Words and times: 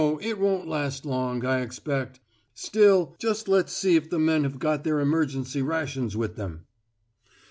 It 0.19 0.39
won't 0.39 0.67
last 0.67 1.05
long, 1.05 1.45
I 1.45 1.59
expect. 1.61 2.19
Still, 2.55 3.15
just 3.19 3.47
let's 3.47 3.71
see 3.71 3.95
if 3.97 4.09
the 4.09 4.17
men 4.17 4.45
have 4.45 4.57
got 4.57 4.83
their 4.83 4.99
emergency 4.99 5.61
rations 5.61 6.17
with 6.17 6.37
them. 6.37 6.65